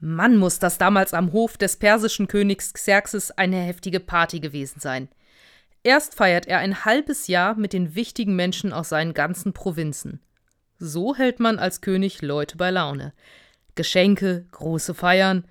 Mann 0.00 0.36
muss 0.36 0.60
das 0.60 0.78
damals 0.78 1.12
am 1.12 1.32
Hof 1.32 1.56
des 1.56 1.76
persischen 1.76 2.28
Königs 2.28 2.72
Xerxes 2.72 3.32
eine 3.32 3.56
heftige 3.56 3.98
Party 3.98 4.38
gewesen 4.38 4.78
sein. 4.78 5.08
Erst 5.82 6.14
feiert 6.14 6.46
er 6.46 6.58
ein 6.58 6.84
halbes 6.84 7.26
Jahr 7.26 7.56
mit 7.56 7.72
den 7.72 7.94
wichtigen 7.94 8.36
Menschen 8.36 8.72
aus 8.72 8.90
seinen 8.90 9.14
ganzen 9.14 9.52
Provinzen. 9.52 10.20
So 10.78 11.16
hält 11.16 11.40
man 11.40 11.58
als 11.58 11.80
König 11.80 12.22
Leute 12.22 12.56
bei 12.56 12.70
Laune. 12.70 13.12
Geschenke, 13.74 14.46
große 14.52 14.94
Feiern. 14.94 15.44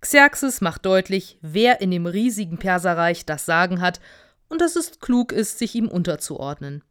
Xerxes 0.00 0.60
macht 0.60 0.86
deutlich, 0.86 1.38
wer 1.40 1.80
in 1.80 1.90
dem 1.90 2.06
riesigen 2.06 2.58
Perserreich 2.58 3.26
das 3.26 3.44
Sagen 3.44 3.80
hat 3.80 4.00
und 4.48 4.60
dass 4.60 4.76
es 4.76 5.00
klug 5.00 5.32
ist, 5.32 5.58
sich 5.58 5.74
ihm 5.74 5.88
unterzuordnen. 5.88 6.84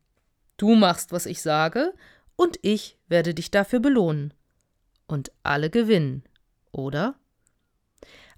Du 0.58 0.76
machst, 0.76 1.14
was 1.14 1.26
ich 1.26 1.42
sage, 1.42 1.94
und 2.36 2.60
ich 2.62 2.98
werde 3.08 3.34
dich 3.34 3.52
dafür 3.52 3.80
belohnen. 3.80 4.34
Und 5.08 5.32
alle 5.44 5.70
gewinnen 5.70 6.24
oder? 6.72 7.16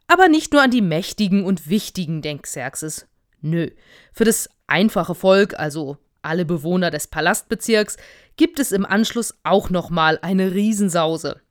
Aber 0.07 0.27
nicht 0.27 0.51
nur 0.53 0.61
an 0.61 0.71
die 0.71 0.81
Mächtigen 0.81 1.45
und 1.45 1.69
Wichtigen 1.69 2.21
denkt 2.21 2.43
Xerxes. 2.43 3.07
Nö, 3.41 3.69
für 4.13 4.25
das 4.25 4.49
einfache 4.67 5.15
Volk, 5.15 5.57
also 5.57 5.97
alle 6.21 6.45
Bewohner 6.45 6.91
des 6.91 7.07
Palastbezirks, 7.07 7.97
gibt 8.37 8.59
es 8.59 8.71
im 8.71 8.85
Anschluss 8.85 9.33
auch 9.43 9.69
nochmal 9.69 10.19
eine 10.21 10.53
Riesensause. 10.53 11.41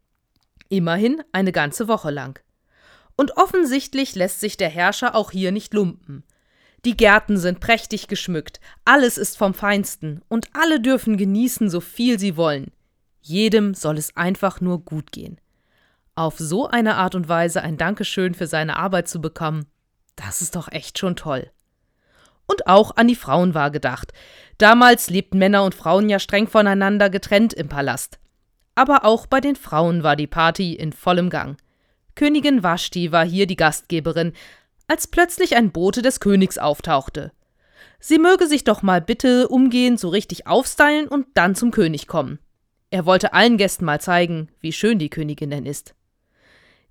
Immerhin 0.68 1.22
eine 1.32 1.52
ganze 1.52 1.88
Woche 1.88 2.10
lang. 2.10 2.38
Und 3.16 3.36
offensichtlich 3.36 4.14
lässt 4.14 4.40
sich 4.40 4.56
der 4.56 4.68
Herrscher 4.68 5.14
auch 5.14 5.30
hier 5.30 5.52
nicht 5.52 5.74
lumpen. 5.74 6.24
Die 6.84 6.96
Gärten 6.96 7.36
sind 7.36 7.60
prächtig 7.60 8.08
geschmückt, 8.08 8.60
alles 8.84 9.18
ist 9.18 9.36
vom 9.36 9.52
Feinsten 9.52 10.22
und 10.28 10.48
alle 10.54 10.80
dürfen 10.80 11.18
genießen, 11.18 11.68
so 11.68 11.80
viel 11.80 12.18
sie 12.18 12.36
wollen. 12.36 12.72
Jedem 13.20 13.74
soll 13.74 13.98
es 13.98 14.16
einfach 14.16 14.62
nur 14.62 14.82
gut 14.82 15.12
gehen. 15.12 15.38
Auf 16.14 16.38
so 16.38 16.68
eine 16.68 16.96
Art 16.96 17.14
und 17.14 17.28
Weise 17.28 17.62
ein 17.62 17.76
Dankeschön 17.76 18.34
für 18.34 18.46
seine 18.46 18.76
Arbeit 18.76 19.08
zu 19.08 19.20
bekommen, 19.20 19.66
das 20.16 20.42
ist 20.42 20.56
doch 20.56 20.70
echt 20.70 20.98
schon 20.98 21.16
toll. 21.16 21.50
Und 22.46 22.66
auch 22.66 22.96
an 22.96 23.08
die 23.08 23.14
Frauen 23.14 23.54
war 23.54 23.70
gedacht. 23.70 24.12
Damals 24.58 25.08
lebten 25.08 25.38
Männer 25.38 25.62
und 25.62 25.74
Frauen 25.74 26.08
ja 26.08 26.18
streng 26.18 26.48
voneinander 26.48 27.08
getrennt 27.08 27.52
im 27.52 27.68
Palast. 27.68 28.18
Aber 28.74 29.04
auch 29.04 29.26
bei 29.26 29.40
den 29.40 29.56
Frauen 29.56 30.02
war 30.02 30.16
die 30.16 30.26
Party 30.26 30.74
in 30.74 30.92
vollem 30.92 31.30
Gang. 31.30 31.56
Königin 32.16 32.62
Vashti 32.62 33.12
war 33.12 33.24
hier 33.24 33.46
die 33.46 33.56
Gastgeberin, 33.56 34.32
als 34.88 35.06
plötzlich 35.06 35.54
ein 35.54 35.70
Bote 35.70 36.02
des 36.02 36.18
Königs 36.18 36.58
auftauchte. 36.58 37.32
Sie 38.00 38.18
möge 38.18 38.46
sich 38.46 38.64
doch 38.64 38.82
mal 38.82 39.00
bitte 39.00 39.48
umgehend 39.48 40.00
so 40.00 40.08
richtig 40.08 40.46
aufstylen 40.46 41.06
und 41.06 41.26
dann 41.34 41.54
zum 41.54 41.70
König 41.70 42.08
kommen. 42.08 42.40
Er 42.90 43.06
wollte 43.06 43.32
allen 43.32 43.56
Gästen 43.56 43.84
mal 43.84 44.00
zeigen, 44.00 44.48
wie 44.60 44.72
schön 44.72 44.98
die 44.98 45.10
Königin 45.10 45.50
denn 45.50 45.66
ist. 45.66 45.94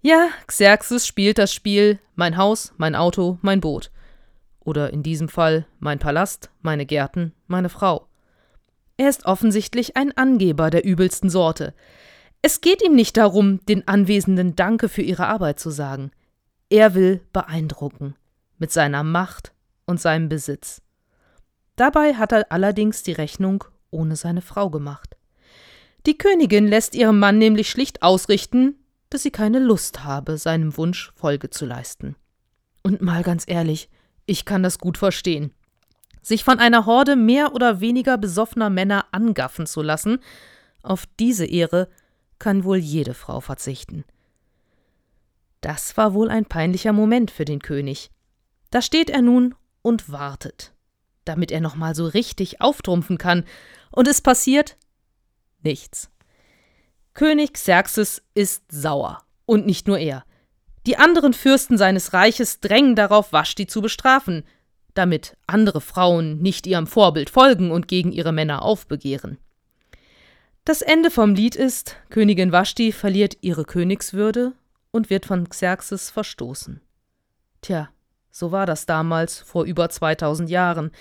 Ja, 0.02 0.30
Xerxes 0.48 1.06
spielt 1.06 1.38
das 1.38 1.54
Spiel 1.54 2.00
mein 2.16 2.38
Haus, 2.38 2.74
mein 2.78 2.96
Auto, 2.96 3.38
mein 3.42 3.60
Boot. 3.60 3.92
Oder 4.62 4.94
in 4.94 5.04
diesem 5.04 5.28
Fall 5.28 5.66
mein 5.80 6.00
Palast, 6.00 6.50
meine 6.62 6.86
Gärten, 6.86 7.34
meine 7.48 7.70
Frau. 7.70 8.08
Er 8.96 9.10
ist 9.10 9.26
offensichtlich 9.26 9.98
ein 9.98 10.16
Angeber 10.16 10.70
der 10.70 10.86
übelsten 10.86 11.30
Sorte. 11.30 11.74
Es 12.42 12.62
geht 12.62 12.82
ihm 12.82 12.96
nicht 12.96 13.18
darum, 13.18 13.66
den 13.66 13.88
Anwesenden 13.88 14.56
Danke 14.56 14.88
für 14.88 15.02
ihre 15.02 15.28
Arbeit 15.28 15.60
zu 15.60 15.70
sagen. 15.70 16.12
Er 16.70 16.94
will 16.96 17.22
beeindrucken 17.34 18.16
mit 18.58 18.72
seiner 18.72 19.04
Macht 19.04 19.54
und 19.86 20.00
seinem 20.00 20.30
Besitz. 20.30 20.82
Dabei 21.76 22.14
hat 22.14 22.32
er 22.32 22.52
allerdings 22.52 23.04
die 23.04 23.14
Rechnung 23.14 23.66
ohne 23.90 24.16
seine 24.16 24.42
Frau 24.42 24.70
gemacht. 24.70 25.18
Die 26.06 26.18
Königin 26.18 26.68
lässt 26.68 26.96
ihrem 26.96 27.20
Mann 27.20 27.38
nämlich 27.38 27.70
schlicht 27.70 28.02
ausrichten, 28.02 28.76
dass 29.10 29.24
sie 29.24 29.32
keine 29.32 29.60
Lust 29.60 30.04
habe, 30.04 30.38
seinem 30.38 30.78
Wunsch 30.78 31.12
Folge 31.16 31.50
zu 31.50 31.66
leisten. 31.66 32.16
Und 32.84 33.02
mal 33.02 33.24
ganz 33.24 33.44
ehrlich, 33.48 33.90
ich 34.26 34.46
kann 34.46 34.64
das 34.64 34.80
gut 34.80 34.98
verstehen. 34.98 35.52
Sich 36.22 36.44
von 36.44 36.60
einer 36.60 36.86
Horde 36.86 37.16
mehr 37.16 37.54
oder 37.54 37.82
weniger 37.82 38.18
besoffener 38.18 38.70
Männer 38.70 39.06
angaffen 39.12 39.66
zu 39.66 39.82
lassen, 39.82 40.20
auf 40.84 41.06
diese 41.20 41.46
Ehre 41.46 41.90
kann 42.38 42.64
wohl 42.64 42.78
jede 42.78 43.14
Frau 43.14 43.42
verzichten. 43.42 44.06
Das 45.62 45.98
war 45.98 46.14
wohl 46.14 46.30
ein 46.30 46.46
peinlicher 46.46 46.94
Moment 46.94 47.32
für 47.32 47.46
den 47.46 47.60
König. 47.60 48.12
Da 48.72 48.82
steht 48.82 49.10
er 49.10 49.22
nun 49.22 49.56
und 49.82 50.12
wartet, 50.12 50.74
damit 51.26 51.52
er 51.52 51.62
noch 51.62 51.76
mal 51.76 51.96
so 51.96 52.06
richtig 52.06 52.62
auftrumpfen 52.62 53.18
kann, 53.18 53.44
und 53.92 54.08
es 54.08 54.22
passiert 54.22 54.78
nichts. 55.64 56.10
König 57.14 57.54
Xerxes 57.54 58.22
ist 58.34 58.64
sauer. 58.72 59.24
Und 59.46 59.66
nicht 59.66 59.88
nur 59.88 59.98
er. 59.98 60.24
Die 60.86 60.98
anderen 60.98 61.34
Fürsten 61.34 61.78
seines 61.78 62.14
Reiches 62.14 62.60
drängen 62.62 62.96
darauf, 62.96 63.34
Vashti 63.34 63.68
zu 63.68 63.82
bestrafen, 63.82 64.44
damit 64.94 65.38
andere 65.48 65.82
Frauen 65.82 66.40
nicht 66.40 66.68
ihrem 66.68 66.88
Vorbild 66.88 67.30
folgen 67.30 67.72
und 67.72 67.88
gegen 67.88 68.12
ihre 68.12 68.32
Männer 68.32 68.62
aufbegehren. 68.62 69.38
Das 70.66 70.82
Ende 70.82 71.10
vom 71.10 71.34
Lied 71.34 71.56
ist, 71.56 71.96
Königin 72.10 72.52
Vashti 72.52 72.92
verliert 72.92 73.38
ihre 73.42 73.66
Königswürde 73.66 74.54
und 74.92 75.10
wird 75.10 75.26
von 75.26 75.50
Xerxes 75.50 76.10
verstoßen. 76.12 76.82
Tja, 77.62 77.90
so 78.32 78.52
war 78.52 78.66
das 78.66 78.86
damals, 78.86 79.40
vor 79.40 79.66
über 79.66 79.90
2000 79.90 80.50
Jahren. 80.50 80.92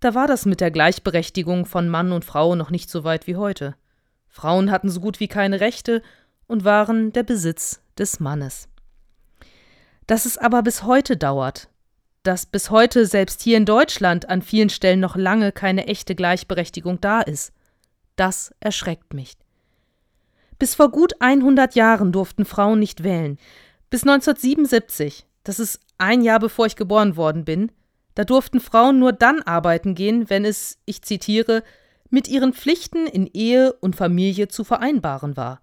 Da 0.00 0.14
war 0.14 0.26
das 0.26 0.44
mit 0.44 0.60
der 0.60 0.70
Gleichberechtigung 0.70 1.66
von 1.66 1.88
Mann 1.88 2.12
und 2.12 2.24
Frau 2.24 2.54
noch 2.54 2.70
nicht 2.70 2.90
so 2.90 3.04
weit 3.04 3.26
wie 3.26 3.36
heute. 3.36 3.74
Frauen 4.36 4.70
hatten 4.70 4.90
so 4.90 5.00
gut 5.00 5.18
wie 5.18 5.28
keine 5.28 5.60
Rechte 5.60 6.02
und 6.46 6.62
waren 6.62 7.10
der 7.10 7.22
Besitz 7.22 7.80
des 7.96 8.20
Mannes. 8.20 8.68
Dass 10.06 10.26
es 10.26 10.36
aber 10.36 10.62
bis 10.62 10.82
heute 10.82 11.16
dauert, 11.16 11.70
dass 12.22 12.44
bis 12.44 12.70
heute 12.70 13.06
selbst 13.06 13.40
hier 13.40 13.56
in 13.56 13.64
Deutschland 13.64 14.28
an 14.28 14.42
vielen 14.42 14.68
Stellen 14.68 15.00
noch 15.00 15.16
lange 15.16 15.52
keine 15.52 15.86
echte 15.86 16.14
Gleichberechtigung 16.14 17.00
da 17.00 17.22
ist, 17.22 17.54
das 18.16 18.54
erschreckt 18.60 19.14
mich. 19.14 19.38
Bis 20.58 20.74
vor 20.74 20.90
gut 20.90 21.14
100 21.20 21.74
Jahren 21.74 22.12
durften 22.12 22.44
Frauen 22.44 22.78
nicht 22.78 23.02
wählen. 23.02 23.38
Bis 23.88 24.02
1977, 24.02 25.24
das 25.44 25.58
ist 25.58 25.80
ein 25.96 26.20
Jahr 26.20 26.40
bevor 26.40 26.66
ich 26.66 26.76
geboren 26.76 27.16
worden 27.16 27.46
bin, 27.46 27.72
da 28.14 28.24
durften 28.24 28.60
Frauen 28.60 28.98
nur 28.98 29.14
dann 29.14 29.40
arbeiten 29.40 29.94
gehen, 29.94 30.28
wenn 30.28 30.44
es, 30.44 30.76
ich 30.84 31.00
zitiere, 31.00 31.62
mit 32.10 32.28
ihren 32.28 32.52
Pflichten 32.52 33.06
in 33.06 33.26
Ehe 33.26 33.72
und 33.74 33.96
Familie 33.96 34.48
zu 34.48 34.64
vereinbaren 34.64 35.36
war. 35.36 35.60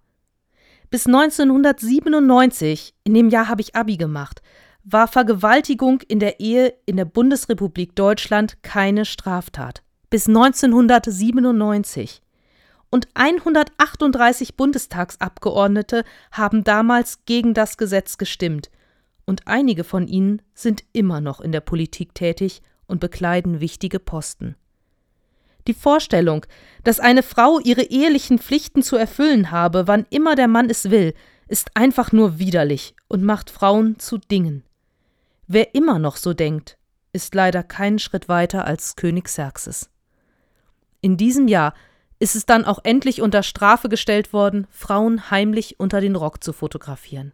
Bis 0.90 1.06
1997, 1.06 2.94
in 3.04 3.14
dem 3.14 3.28
Jahr 3.28 3.48
habe 3.48 3.62
ich 3.62 3.74
Abi 3.74 3.96
gemacht, 3.96 4.42
war 4.84 5.08
Vergewaltigung 5.08 6.00
in 6.02 6.20
der 6.20 6.40
Ehe 6.40 6.74
in 6.86 6.96
der 6.96 7.06
Bundesrepublik 7.06 7.96
Deutschland 7.96 8.62
keine 8.62 9.04
Straftat. 9.04 9.82
Bis 10.10 10.28
1997. 10.28 12.20
Und 12.90 13.08
138 13.14 14.56
Bundestagsabgeordnete 14.56 16.04
haben 16.30 16.62
damals 16.62 17.24
gegen 17.24 17.54
das 17.54 17.76
Gesetz 17.76 18.18
gestimmt. 18.18 18.70
Und 19.24 19.48
einige 19.48 19.82
von 19.82 20.06
ihnen 20.06 20.42
sind 20.52 20.84
immer 20.92 21.20
noch 21.20 21.40
in 21.40 21.50
der 21.50 21.62
Politik 21.62 22.14
tätig 22.14 22.62
und 22.86 23.00
bekleiden 23.00 23.58
wichtige 23.60 23.98
Posten. 23.98 24.54
Die 25.66 25.74
Vorstellung, 25.74 26.44
dass 26.82 27.00
eine 27.00 27.22
Frau 27.22 27.58
ihre 27.58 27.82
ehelichen 27.82 28.38
Pflichten 28.38 28.82
zu 28.82 28.96
erfüllen 28.96 29.50
habe, 29.50 29.86
wann 29.86 30.06
immer 30.10 30.34
der 30.34 30.48
Mann 30.48 30.68
es 30.68 30.90
will, 30.90 31.14
ist 31.48 31.70
einfach 31.74 32.12
nur 32.12 32.38
widerlich 32.38 32.94
und 33.08 33.22
macht 33.22 33.50
Frauen 33.50 33.98
zu 33.98 34.18
Dingen. 34.18 34.64
Wer 35.46 35.74
immer 35.74 35.98
noch 35.98 36.16
so 36.16 36.34
denkt, 36.34 36.78
ist 37.12 37.34
leider 37.34 37.62
keinen 37.62 37.98
Schritt 37.98 38.28
weiter 38.28 38.66
als 38.66 38.96
König 38.96 39.24
Xerxes. 39.24 39.90
In 41.00 41.16
diesem 41.16 41.48
Jahr 41.48 41.74
ist 42.18 42.34
es 42.34 42.46
dann 42.46 42.64
auch 42.64 42.80
endlich 42.82 43.20
unter 43.20 43.42
Strafe 43.42 43.88
gestellt 43.88 44.32
worden, 44.32 44.66
Frauen 44.70 45.30
heimlich 45.30 45.78
unter 45.78 46.00
den 46.00 46.16
Rock 46.16 46.42
zu 46.42 46.52
fotografieren. 46.52 47.32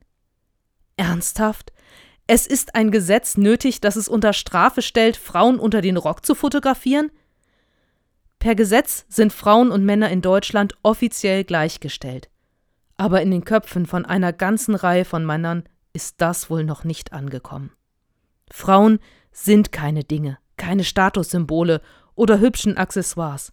Ernsthaft? 0.97 1.73
Es 2.27 2.47
ist 2.47 2.75
ein 2.75 2.91
Gesetz 2.91 3.37
nötig, 3.37 3.81
das 3.81 3.97
es 3.97 4.09
unter 4.09 4.33
Strafe 4.33 4.83
stellt, 4.83 5.17
Frauen 5.17 5.59
unter 5.59 5.81
den 5.81 5.97
Rock 5.97 6.25
zu 6.25 6.35
fotografieren? 6.35 7.11
Per 8.41 8.55
Gesetz 8.55 9.05
sind 9.11 9.35
Frauen 9.35 9.71
und 9.71 9.85
Männer 9.85 10.09
in 10.09 10.23
Deutschland 10.23 10.75
offiziell 10.83 11.45
gleichgestellt. 11.45 12.31
Aber 12.97 13.21
in 13.21 13.31
den 13.31 13.45
Köpfen 13.45 13.85
von 13.85 14.07
einer 14.07 14.33
ganzen 14.33 14.75
Reihe 14.75 15.05
von 15.05 15.27
Männern 15.27 15.65
ist 15.93 16.23
das 16.23 16.49
wohl 16.49 16.65
noch 16.65 16.83
nicht 16.83 17.13
angekommen. 17.13 17.71
Frauen 18.51 18.99
sind 19.31 19.73
keine 19.73 20.05
Dinge, 20.05 20.39
keine 20.57 20.85
Statussymbole 20.85 21.83
oder 22.15 22.41
hübschen 22.41 22.79
Accessoires. 22.79 23.53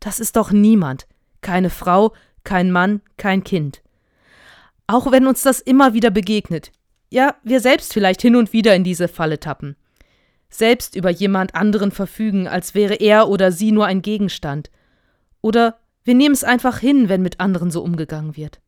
Das 0.00 0.18
ist 0.18 0.34
doch 0.34 0.50
niemand, 0.50 1.06
keine 1.40 1.70
Frau, 1.70 2.12
kein 2.42 2.72
Mann, 2.72 3.02
kein 3.16 3.44
Kind. 3.44 3.82
Auch 4.88 5.12
wenn 5.12 5.28
uns 5.28 5.42
das 5.42 5.60
immer 5.60 5.94
wieder 5.94 6.10
begegnet. 6.10 6.72
Ja, 7.08 7.36
wir 7.44 7.60
selbst 7.60 7.92
vielleicht 7.92 8.20
hin 8.20 8.34
und 8.34 8.52
wieder 8.52 8.74
in 8.74 8.82
diese 8.82 9.06
Falle 9.06 9.38
tappen 9.38 9.76
selbst 10.54 10.94
über 10.94 11.10
jemand 11.10 11.54
anderen 11.56 11.90
verfügen, 11.90 12.46
als 12.46 12.74
wäre 12.74 12.94
er 12.94 13.28
oder 13.28 13.50
sie 13.50 13.72
nur 13.72 13.86
ein 13.86 14.02
Gegenstand. 14.02 14.70
Oder 15.40 15.78
wir 16.04 16.14
nehmen 16.14 16.34
es 16.34 16.44
einfach 16.44 16.78
hin, 16.78 17.08
wenn 17.08 17.22
mit 17.22 17.40
anderen 17.40 17.70
so 17.72 17.82
umgegangen 17.82 18.36
wird. 18.36 18.60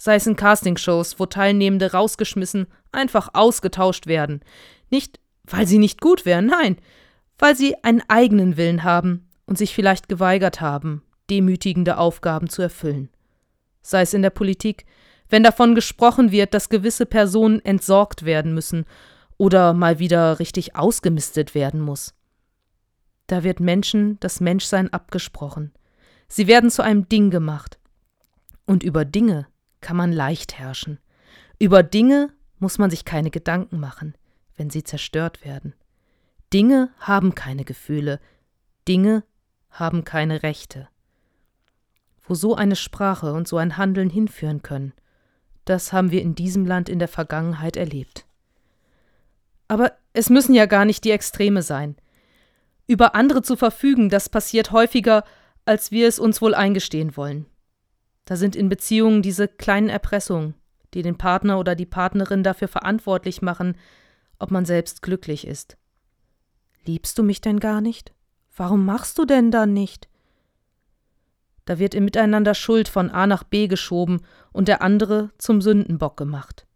sei 0.00 0.14
es 0.14 0.26
in 0.28 0.36
Castingshows, 0.36 1.18
wo 1.18 1.26
Teilnehmende 1.26 1.90
rausgeschmissen, 1.92 2.66
einfach 2.92 3.30
ausgetauscht 3.32 4.06
werden. 4.06 4.40
Nicht, 4.90 5.18
weil 5.44 5.66
sie 5.66 5.78
nicht 5.78 6.00
gut 6.00 6.24
wären, 6.24 6.46
nein, 6.46 6.76
weil 7.36 7.56
sie 7.56 7.74
einen 7.82 8.02
eigenen 8.06 8.56
Willen 8.56 8.84
haben 8.84 9.28
und 9.46 9.58
sich 9.58 9.74
vielleicht 9.74 10.08
geweigert 10.08 10.60
haben, 10.60 11.02
demütigende 11.30 11.98
Aufgaben 11.98 12.48
zu 12.48 12.62
erfüllen. 12.62 13.08
Sei 13.82 14.02
es 14.02 14.14
in 14.14 14.22
der 14.22 14.30
Politik, 14.30 14.86
wenn 15.28 15.42
davon 15.42 15.74
gesprochen 15.74 16.30
wird, 16.30 16.54
dass 16.54 16.68
gewisse 16.68 17.06
Personen 17.06 17.64
entsorgt 17.64 18.24
werden 18.24 18.54
müssen 18.54 18.86
oder 19.38 19.72
mal 19.72 19.98
wieder 19.98 20.38
richtig 20.40 20.76
ausgemistet 20.76 21.54
werden 21.54 21.80
muss. 21.80 22.14
Da 23.28 23.44
wird 23.44 23.60
Menschen 23.60 24.18
das 24.20 24.40
Menschsein 24.40 24.92
abgesprochen. 24.92 25.72
Sie 26.28 26.46
werden 26.46 26.70
zu 26.70 26.82
einem 26.82 27.08
Ding 27.08 27.30
gemacht. 27.30 27.78
Und 28.66 28.82
über 28.82 29.04
Dinge 29.04 29.46
kann 29.80 29.96
man 29.96 30.12
leicht 30.12 30.58
herrschen. 30.58 30.98
Über 31.58 31.82
Dinge 31.82 32.32
muss 32.58 32.78
man 32.78 32.90
sich 32.90 33.04
keine 33.04 33.30
Gedanken 33.30 33.80
machen, 33.80 34.14
wenn 34.56 34.70
sie 34.70 34.84
zerstört 34.84 35.44
werden. 35.44 35.74
Dinge 36.52 36.90
haben 36.98 37.34
keine 37.34 37.64
Gefühle, 37.64 38.20
Dinge 38.86 39.22
haben 39.70 40.04
keine 40.04 40.42
Rechte. 40.42 40.88
Wo 42.22 42.34
so 42.34 42.54
eine 42.54 42.76
Sprache 42.76 43.32
und 43.32 43.46
so 43.46 43.56
ein 43.58 43.76
Handeln 43.76 44.10
hinführen 44.10 44.62
können, 44.62 44.92
das 45.64 45.92
haben 45.92 46.10
wir 46.10 46.22
in 46.22 46.34
diesem 46.34 46.64
Land 46.64 46.88
in 46.88 46.98
der 46.98 47.08
Vergangenheit 47.08 47.76
erlebt. 47.76 48.27
Aber 49.68 49.92
es 50.14 50.30
müssen 50.30 50.54
ja 50.54 50.66
gar 50.66 50.84
nicht 50.84 51.04
die 51.04 51.10
Extreme 51.10 51.62
sein. 51.62 51.96
Über 52.86 53.14
andere 53.14 53.42
zu 53.42 53.54
verfügen, 53.54 54.08
das 54.08 54.30
passiert 54.30 54.72
häufiger, 54.72 55.24
als 55.66 55.90
wir 55.92 56.08
es 56.08 56.18
uns 56.18 56.40
wohl 56.40 56.54
eingestehen 56.54 57.16
wollen. 57.16 57.46
Da 58.24 58.36
sind 58.36 58.56
in 58.56 58.68
Beziehungen 58.68 59.22
diese 59.22 59.46
kleinen 59.46 59.90
Erpressungen, 59.90 60.54
die 60.94 61.02
den 61.02 61.18
Partner 61.18 61.58
oder 61.58 61.74
die 61.74 61.86
Partnerin 61.86 62.42
dafür 62.42 62.68
verantwortlich 62.68 63.42
machen, 63.42 63.76
ob 64.38 64.50
man 64.50 64.64
selbst 64.64 65.02
glücklich 65.02 65.46
ist. 65.46 65.76
Liebst 66.84 67.18
du 67.18 67.22
mich 67.22 67.42
denn 67.42 67.60
gar 67.60 67.80
nicht? 67.82 68.12
Warum 68.56 68.86
machst 68.86 69.18
du 69.18 69.24
denn 69.24 69.50
dann 69.50 69.74
nicht? 69.74 70.08
Da 71.66 71.78
wird 71.78 71.94
im 71.94 72.06
Miteinander 72.06 72.54
Schuld 72.54 72.88
von 72.88 73.10
A 73.10 73.26
nach 73.26 73.44
B 73.44 73.68
geschoben 73.68 74.22
und 74.52 74.68
der 74.68 74.80
andere 74.80 75.30
zum 75.36 75.60
Sündenbock 75.60 76.16
gemacht. 76.16 76.66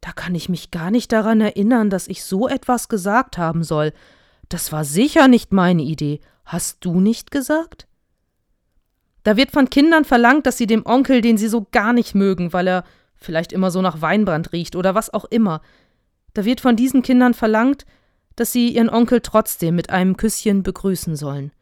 Da 0.00 0.12
kann 0.12 0.34
ich 0.34 0.48
mich 0.48 0.70
gar 0.70 0.90
nicht 0.90 1.12
daran 1.12 1.40
erinnern, 1.40 1.90
dass 1.90 2.08
ich 2.08 2.24
so 2.24 2.48
etwas 2.48 2.88
gesagt 2.88 3.38
haben 3.38 3.62
soll. 3.62 3.92
Das 4.48 4.72
war 4.72 4.84
sicher 4.84 5.28
nicht 5.28 5.52
meine 5.52 5.82
Idee. 5.82 6.20
Hast 6.44 6.84
du 6.84 7.00
nicht 7.00 7.30
gesagt? 7.30 7.86
Da 9.22 9.36
wird 9.36 9.50
von 9.50 9.68
Kindern 9.68 10.04
verlangt, 10.04 10.46
dass 10.46 10.56
sie 10.56 10.66
dem 10.66 10.86
Onkel, 10.86 11.20
den 11.20 11.36
sie 11.36 11.48
so 11.48 11.66
gar 11.70 11.92
nicht 11.92 12.14
mögen, 12.14 12.52
weil 12.52 12.66
er 12.66 12.84
vielleicht 13.14 13.52
immer 13.52 13.70
so 13.70 13.82
nach 13.82 14.00
Weinbrand 14.00 14.52
riecht 14.52 14.76
oder 14.76 14.94
was 14.94 15.12
auch 15.12 15.26
immer, 15.26 15.60
da 16.34 16.44
wird 16.44 16.60
von 16.60 16.76
diesen 16.76 17.02
Kindern 17.02 17.34
verlangt, 17.34 17.84
dass 18.36 18.52
sie 18.52 18.70
ihren 18.70 18.88
Onkel 18.88 19.20
trotzdem 19.20 19.76
mit 19.76 19.90
einem 19.90 20.16
Küsschen 20.16 20.62
begrüßen 20.62 21.16
sollen. 21.16 21.52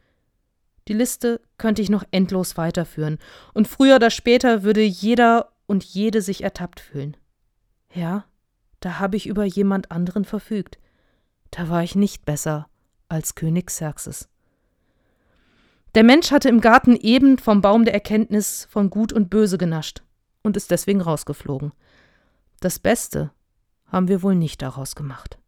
Die 0.87 0.93
Liste 0.93 1.41
könnte 1.57 1.81
ich 1.81 1.89
noch 1.89 2.03
endlos 2.11 2.57
weiterführen, 2.57 3.19
und 3.53 3.67
früher 3.67 3.97
oder 3.97 4.09
später 4.09 4.63
würde 4.63 4.81
jeder 4.81 5.51
und 5.67 5.83
jede 5.83 6.21
sich 6.21 6.43
ertappt 6.43 6.79
fühlen. 6.79 7.17
Ja, 7.93 8.25
da 8.79 8.99
habe 8.99 9.17
ich 9.17 9.27
über 9.27 9.43
jemand 9.43 9.91
anderen 9.91 10.25
verfügt. 10.25 10.79
Da 11.51 11.69
war 11.69 11.83
ich 11.83 11.95
nicht 11.95 12.25
besser 12.25 12.67
als 13.07 13.35
König 13.35 13.67
Xerxes. 13.67 14.29
Der 15.95 16.03
Mensch 16.03 16.31
hatte 16.31 16.49
im 16.49 16.61
Garten 16.61 16.95
eben 16.95 17.39
vom 17.39 17.61
Baum 17.61 17.83
der 17.83 17.93
Erkenntnis 17.93 18.67
von 18.69 18.89
Gut 18.89 19.11
und 19.11 19.29
Böse 19.29 19.57
genascht 19.57 20.03
und 20.43 20.55
ist 20.55 20.69
deswegen 20.71 21.01
rausgeflogen. 21.01 21.73
Das 22.59 22.77
Beste 22.77 23.31
haben 23.87 24.07
wir 24.07 24.21
wohl 24.21 24.35
nicht 24.35 24.61
daraus 24.61 24.95
gemacht. 24.95 25.39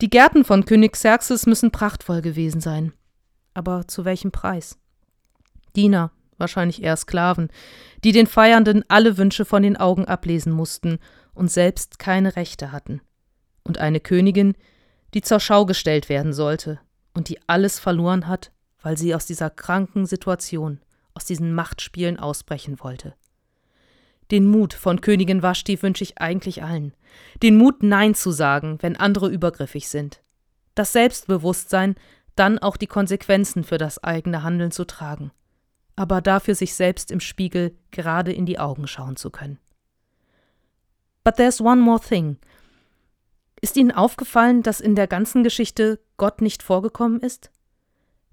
Die 0.00 0.10
Gärten 0.10 0.44
von 0.44 0.64
König 0.64 0.92
Xerxes 0.92 1.46
müssen 1.46 1.70
prachtvoll 1.70 2.20
gewesen 2.20 2.60
sein. 2.60 2.92
Aber 3.54 3.86
zu 3.88 4.04
welchem 4.04 4.32
Preis? 4.32 4.78
Diener, 5.76 6.12
wahrscheinlich 6.38 6.82
eher 6.82 6.96
Sklaven, 6.96 7.48
die 8.04 8.12
den 8.12 8.26
Feiernden 8.26 8.84
alle 8.88 9.18
Wünsche 9.18 9.44
von 9.44 9.62
den 9.62 9.76
Augen 9.76 10.04
ablesen 10.06 10.52
mussten 10.52 10.98
und 11.34 11.50
selbst 11.50 11.98
keine 11.98 12.36
Rechte 12.36 12.72
hatten. 12.72 13.00
Und 13.64 13.78
eine 13.78 14.00
Königin, 14.00 14.54
die 15.14 15.20
zur 15.22 15.40
Schau 15.40 15.66
gestellt 15.66 16.08
werden 16.08 16.32
sollte 16.32 16.80
und 17.14 17.28
die 17.28 17.38
alles 17.46 17.78
verloren 17.78 18.26
hat, 18.26 18.52
weil 18.82 18.96
sie 18.96 19.14
aus 19.14 19.26
dieser 19.26 19.50
kranken 19.50 20.06
Situation, 20.06 20.80
aus 21.14 21.24
diesen 21.24 21.52
Machtspielen 21.54 22.18
ausbrechen 22.18 22.78
wollte. 22.80 23.14
Den 24.30 24.46
Mut 24.46 24.74
von 24.74 25.00
Königin 25.00 25.42
Vashti 25.42 25.82
wünsche 25.82 26.04
ich 26.04 26.20
eigentlich 26.20 26.62
allen. 26.62 26.94
Den 27.42 27.56
Mut, 27.56 27.82
Nein 27.82 28.14
zu 28.14 28.30
sagen, 28.30 28.78
wenn 28.82 28.96
andere 28.96 29.28
übergriffig 29.28 29.88
sind. 29.88 30.22
Das 30.74 30.92
Selbstbewusstsein, 30.92 31.94
dann 32.36 32.58
auch 32.58 32.76
die 32.76 32.86
Konsequenzen 32.86 33.64
für 33.64 33.78
das 33.78 34.02
eigene 34.04 34.42
Handeln 34.42 34.70
zu 34.70 34.84
tragen. 34.84 35.32
Aber 35.98 36.20
dafür 36.20 36.54
sich 36.54 36.74
selbst 36.74 37.10
im 37.10 37.18
Spiegel 37.18 37.76
gerade 37.90 38.32
in 38.32 38.46
die 38.46 38.60
Augen 38.60 38.86
schauen 38.86 39.16
zu 39.16 39.30
können. 39.30 39.58
But 41.24 41.34
there's 41.34 41.60
one 41.60 41.80
more 41.80 41.98
thing. 41.98 42.36
Ist 43.60 43.76
Ihnen 43.76 43.90
aufgefallen, 43.90 44.62
dass 44.62 44.78
in 44.78 44.94
der 44.94 45.08
ganzen 45.08 45.42
Geschichte 45.42 45.98
Gott 46.16 46.40
nicht 46.40 46.62
vorgekommen 46.62 47.18
ist? 47.18 47.50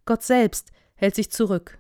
Gott 0.06 0.22
selbst 0.22 0.72
hält 0.94 1.16
sich 1.16 1.32
zurück. 1.32 1.80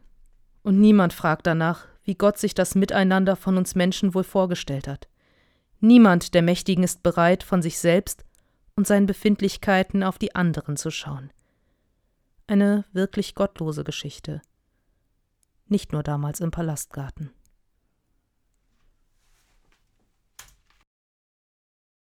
Und 0.63 0.79
niemand 0.79 1.13
fragt 1.13 1.45
danach, 1.45 1.85
wie 2.01 2.15
Gott 2.15 2.39
sich 2.39 2.55
das 2.55 2.73
Miteinander 2.73 3.35
von 3.35 3.55
uns 3.55 3.75
Menschen 3.75 4.15
wohl 4.15 4.23
vorgestellt 4.23 4.87
hat. 4.87 5.07
Niemand 5.81 6.33
der 6.33 6.41
Mächtigen 6.41 6.83
ist 6.83 7.03
bereit, 7.03 7.43
von 7.43 7.61
sich 7.61 7.77
selbst 7.77 8.25
und 8.75 8.87
seinen 8.87 9.05
Befindlichkeiten 9.05 10.01
auf 10.01 10.17
die 10.17 10.33
anderen 10.33 10.77
zu 10.77 10.89
schauen. 10.89 11.29
Eine 12.47 12.85
wirklich 12.91 13.35
gottlose 13.35 13.83
Geschichte. 13.83 14.41
Nicht 15.67 15.91
nur 15.91 16.03
damals 16.03 16.39
im 16.39 16.51
Palastgarten. 16.51 17.34